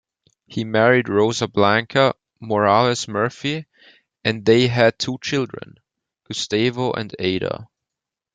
He 0.47 0.63
married 0.63 1.09
Rosa 1.09 1.47
Blanca 1.47 2.15
Morales 2.39 3.07
Murphy 3.07 3.67
and 4.25 4.43
they 4.43 4.65
had 4.67 4.97
two 4.97 5.19
children: 5.21 5.75
Gustavo 6.27 6.91
and 6.93 7.15
Ada. 7.19 7.69